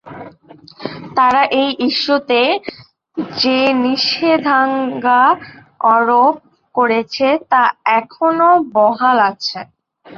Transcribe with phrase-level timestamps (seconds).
[1.17, 2.41] তারা এই ইস্যুতে
[3.35, 5.21] যে নিষেধাজ্ঞা
[5.93, 6.35] আরোপ
[6.75, 7.63] করেছে, তা
[7.99, 9.59] এখনো বহাল আছে।